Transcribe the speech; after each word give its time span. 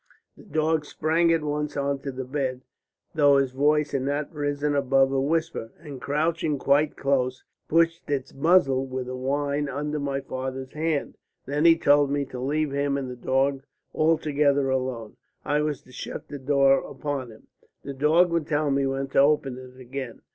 The 0.35 0.41
dog 0.41 0.83
sprang 0.85 1.31
at 1.31 1.43
once 1.43 1.77
on 1.77 1.99
to 1.99 2.11
the 2.11 2.23
bed, 2.25 2.61
though 3.13 3.37
his 3.37 3.51
voice 3.51 3.91
had 3.91 4.01
not 4.01 4.33
risen 4.33 4.73
above 4.75 5.11
a 5.11 5.21
whisper, 5.21 5.69
and 5.79 6.01
crouching 6.01 6.57
quite 6.57 6.97
close, 6.97 7.43
pushed 7.67 8.09
its 8.09 8.33
muzzle 8.33 8.87
with 8.87 9.07
a 9.07 9.15
whine 9.15 9.69
under 9.69 9.99
my 9.99 10.19
father's 10.19 10.73
hand. 10.73 11.19
Then 11.45 11.65
he 11.65 11.77
told 11.77 12.09
me 12.09 12.25
to 12.25 12.39
leave 12.39 12.71
him 12.71 12.97
and 12.97 13.11
the 13.11 13.15
dog 13.15 13.61
altogether 13.93 14.71
alone. 14.71 15.17
I 15.45 15.61
was 15.61 15.83
to 15.83 15.91
shut 15.91 16.29
the 16.29 16.39
door 16.39 16.79
upon 16.83 17.29
him. 17.29 17.45
The 17.83 17.93
dog 17.93 18.31
would 18.31 18.47
tell 18.47 18.71
me 18.71 18.87
when 18.87 19.05
to 19.09 19.19
open 19.19 19.59
it 19.59 19.79
again. 19.79 20.21